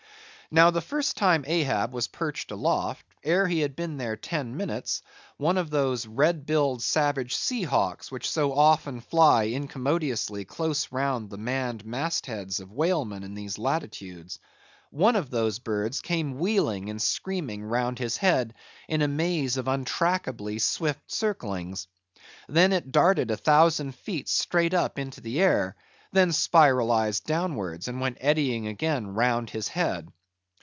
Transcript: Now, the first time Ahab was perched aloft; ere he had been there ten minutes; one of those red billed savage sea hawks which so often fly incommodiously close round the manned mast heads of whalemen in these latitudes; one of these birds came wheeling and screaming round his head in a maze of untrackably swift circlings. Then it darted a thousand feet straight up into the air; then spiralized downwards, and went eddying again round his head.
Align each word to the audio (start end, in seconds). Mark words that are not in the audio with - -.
Now, 0.53 0.69
the 0.69 0.81
first 0.81 1.15
time 1.15 1.45
Ahab 1.47 1.93
was 1.93 2.09
perched 2.09 2.51
aloft; 2.51 3.05
ere 3.23 3.47
he 3.47 3.61
had 3.61 3.73
been 3.73 3.95
there 3.95 4.17
ten 4.17 4.57
minutes; 4.57 5.01
one 5.37 5.57
of 5.57 5.69
those 5.69 6.05
red 6.05 6.45
billed 6.45 6.81
savage 6.83 7.33
sea 7.37 7.61
hawks 7.63 8.11
which 8.11 8.29
so 8.29 8.51
often 8.51 8.99
fly 8.99 9.43
incommodiously 9.43 10.43
close 10.43 10.91
round 10.91 11.29
the 11.29 11.37
manned 11.37 11.85
mast 11.85 12.25
heads 12.25 12.59
of 12.59 12.69
whalemen 12.73 13.23
in 13.23 13.33
these 13.33 13.57
latitudes; 13.57 14.39
one 14.89 15.15
of 15.15 15.29
these 15.31 15.59
birds 15.59 16.01
came 16.01 16.37
wheeling 16.37 16.89
and 16.89 17.01
screaming 17.01 17.63
round 17.63 17.97
his 17.97 18.17
head 18.17 18.53
in 18.89 19.01
a 19.01 19.07
maze 19.07 19.55
of 19.55 19.69
untrackably 19.69 20.59
swift 20.59 21.07
circlings. 21.09 21.87
Then 22.49 22.73
it 22.73 22.91
darted 22.91 23.31
a 23.31 23.37
thousand 23.37 23.95
feet 23.95 24.27
straight 24.27 24.73
up 24.73 24.99
into 24.99 25.21
the 25.21 25.39
air; 25.39 25.77
then 26.11 26.33
spiralized 26.33 27.23
downwards, 27.25 27.87
and 27.87 28.01
went 28.01 28.17
eddying 28.19 28.67
again 28.67 29.07
round 29.13 29.49
his 29.51 29.69
head. 29.69 30.11